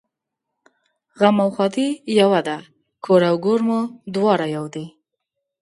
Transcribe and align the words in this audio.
غم 1.19 1.37
او 1.43 1.49
ښادي 1.55 1.87
یوه 2.19 2.39
ده 2.47 2.57
کور 3.03 3.21
او 3.29 3.35
ګور 3.45 3.59
مو 3.67 3.79
دواړه 4.15 4.47
یو 4.55 4.65
دي 4.73 4.85